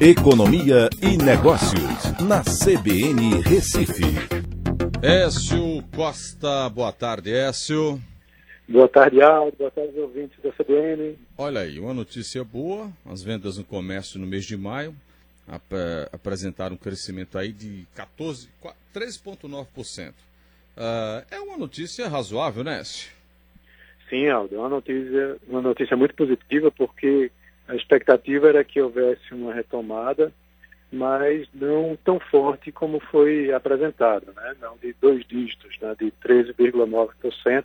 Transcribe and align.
Economia 0.00 0.88
e 1.02 1.16
Negócios, 1.16 2.20
na 2.20 2.40
CBN 2.44 3.42
Recife. 3.42 4.04
Écio 5.02 5.82
Costa, 5.92 6.68
boa 6.68 6.92
tarde, 6.92 7.32
Écio. 7.32 8.00
Boa 8.68 8.86
tarde, 8.86 9.20
Aldo. 9.20 9.56
Boa 9.58 9.72
tarde, 9.72 9.98
ouvintes 9.98 10.38
da 10.40 10.52
CBN. 10.52 11.18
Olha 11.36 11.62
aí, 11.62 11.80
uma 11.80 11.92
notícia 11.92 12.44
boa: 12.44 12.92
as 13.04 13.24
vendas 13.24 13.58
no 13.58 13.64
comércio 13.64 14.20
no 14.20 14.26
mês 14.26 14.44
de 14.44 14.56
maio 14.56 14.94
ap 15.48 15.72
apresentaram 16.12 16.76
um 16.76 16.78
crescimento 16.78 17.36
aí 17.36 17.50
de 17.50 17.84
14, 17.96 18.48
13,9%. 18.94 20.10
Uh, 20.10 21.26
é 21.28 21.40
uma 21.40 21.58
notícia 21.58 22.06
razoável, 22.06 22.62
né, 22.62 22.78
Écio? 22.78 23.10
Sim, 24.08 24.28
Aldo, 24.28 24.54
é 24.54 24.58
uma 24.58 24.68
notícia, 24.68 25.36
uma 25.48 25.60
notícia 25.60 25.96
muito 25.96 26.14
positiva 26.14 26.70
porque 26.70 27.32
a 27.68 27.76
expectativa 27.76 28.48
era 28.48 28.64
que 28.64 28.80
houvesse 28.80 29.32
uma 29.32 29.52
retomada, 29.52 30.32
mas 30.90 31.46
não 31.52 31.98
tão 32.02 32.18
forte 32.18 32.72
como 32.72 32.98
foi 32.98 33.52
apresentado, 33.52 34.32
né? 34.34 34.56
não 34.60 34.76
de 34.78 34.94
dois 34.98 35.24
dígitos, 35.26 35.78
né? 35.80 35.94
de 36.00 36.10
13,9% 36.26 37.64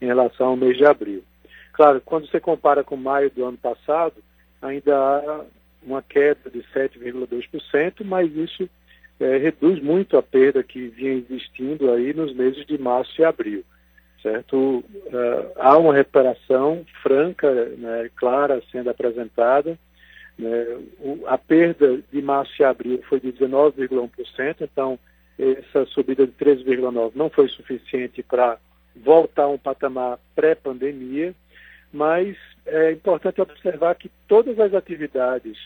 em 0.00 0.06
relação 0.06 0.48
ao 0.48 0.56
mês 0.56 0.76
de 0.76 0.86
abril. 0.86 1.24
Claro, 1.72 2.00
quando 2.04 2.28
você 2.28 2.38
compara 2.38 2.84
com 2.84 2.96
maio 2.96 3.30
do 3.30 3.44
ano 3.44 3.58
passado, 3.58 4.14
ainda 4.60 4.96
há 4.96 5.44
uma 5.82 6.02
queda 6.02 6.48
de 6.48 6.60
7,2%, 6.72 8.04
mas 8.04 8.32
isso 8.36 8.70
é, 9.18 9.38
reduz 9.38 9.82
muito 9.82 10.16
a 10.16 10.22
perda 10.22 10.62
que 10.62 10.86
vinha 10.86 11.14
existindo 11.14 11.90
aí 11.90 12.14
nos 12.14 12.32
meses 12.32 12.64
de 12.64 12.78
março 12.78 13.20
e 13.20 13.24
abril 13.24 13.64
certo? 14.22 14.56
Uh, 14.56 15.52
há 15.56 15.76
uma 15.76 15.94
recuperação 15.94 16.84
franca, 17.02 17.52
né, 17.76 18.10
clara, 18.16 18.62
sendo 18.70 18.90
apresentada. 18.90 19.78
Né, 20.38 20.78
o, 21.00 21.24
a 21.26 21.36
perda 21.36 22.00
de 22.10 22.22
março 22.22 22.52
e 22.60 22.64
abril 22.64 23.02
foi 23.08 23.20
de 23.20 23.32
19,1%, 23.32 24.56
então 24.60 24.98
essa 25.38 25.84
subida 25.86 26.26
de 26.26 26.32
13,9% 26.32 27.12
não 27.14 27.28
foi 27.28 27.48
suficiente 27.48 28.22
para 28.22 28.58
voltar 28.94 29.44
a 29.44 29.48
um 29.48 29.58
patamar 29.58 30.18
pré-pandemia, 30.34 31.34
mas 31.92 32.36
é 32.64 32.92
importante 32.92 33.40
observar 33.40 33.94
que 33.94 34.10
todas 34.28 34.58
as 34.60 34.72
atividades 34.74 35.58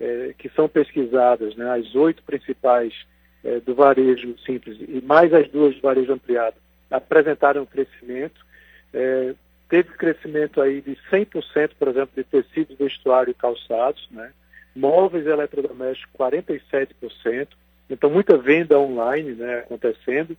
é, 0.00 0.34
que 0.38 0.48
são 0.50 0.68
pesquisadas, 0.68 1.56
né, 1.56 1.70
as 1.70 1.94
oito 1.94 2.22
principais 2.22 2.94
é, 3.42 3.60
do 3.60 3.74
varejo 3.74 4.36
simples 4.44 4.78
e 4.80 5.02
mais 5.04 5.32
as 5.32 5.48
duas 5.48 5.74
do 5.74 5.80
varejo 5.80 6.12
ampliado, 6.12 6.56
apresentaram 6.96 7.66
crescimento. 7.66 8.44
É, 8.92 9.34
teve 9.68 9.90
crescimento 9.90 10.60
aí 10.60 10.80
de 10.80 10.96
100%, 11.10 11.70
por 11.78 11.88
exemplo, 11.88 12.10
de 12.16 12.24
tecidos, 12.24 12.76
vestuário 12.78 13.30
e 13.30 13.34
calçados, 13.34 14.06
né? 14.10 14.32
Móveis 14.74 15.26
e 15.26 15.28
eletrodomésticos, 15.28 16.12
47%. 16.18 17.48
Então, 17.88 18.10
muita 18.10 18.36
venda 18.36 18.78
online 18.78 19.32
né, 19.32 19.58
acontecendo. 19.58 20.36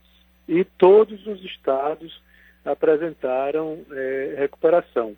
E 0.47 0.63
todos 0.63 1.25
os 1.25 1.43
estados 1.43 2.21
apresentaram 2.63 3.79
é, 3.91 4.35
recuperação, 4.37 5.15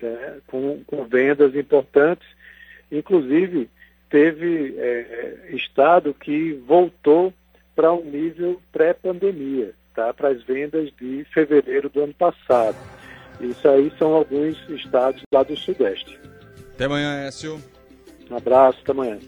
né, 0.00 0.38
com, 0.46 0.82
com, 0.84 1.04
vendas 1.04 1.54
importantes. 1.54 2.26
Inclusive, 2.90 3.68
teve 4.08 4.74
é, 4.78 5.50
estado 5.50 6.14
que 6.14 6.52
voltou 6.66 7.34
para 7.76 7.92
um 7.92 8.04
nível 8.04 8.60
pré-pandemia 8.72 9.74
tá, 9.98 10.14
para 10.14 10.28
as 10.28 10.42
vendas 10.44 10.92
de 11.00 11.26
fevereiro 11.34 11.88
do 11.88 12.04
ano 12.04 12.14
passado. 12.14 12.76
Isso 13.40 13.68
aí 13.68 13.92
são 13.98 14.14
alguns 14.14 14.56
estados 14.68 15.22
lá 15.32 15.42
do 15.42 15.56
Sudeste. 15.56 16.18
Até 16.74 16.84
amanhã, 16.84 17.26
Écio. 17.26 17.60
Um 18.30 18.36
abraço, 18.36 18.78
até 18.82 18.92
amanhã. 18.92 19.18